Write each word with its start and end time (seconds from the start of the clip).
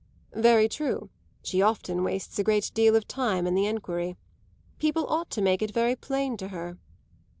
"Very 0.33 0.67
true 0.67 1.11
she 1.43 1.61
often 1.61 2.03
wastes 2.03 2.39
a 2.39 2.43
great 2.43 2.71
deal 2.73 2.95
of 2.95 3.07
time 3.07 3.45
in 3.45 3.53
the 3.53 3.67
enquiry. 3.67 4.17
People 4.79 5.05
ought 5.05 5.29
to 5.29 5.43
make 5.43 5.61
it 5.61 5.69
very 5.69 5.95
plain 5.95 6.37
to 6.37 6.47
her." 6.47 6.79